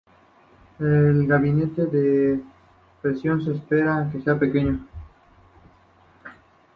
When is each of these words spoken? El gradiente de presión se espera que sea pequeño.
El 0.79 1.27
gradiente 1.27 1.85
de 1.85 2.39
presión 3.03 3.39
se 3.39 3.51
espera 3.51 4.09
que 4.11 4.19
sea 4.19 4.39
pequeño. 4.39 4.79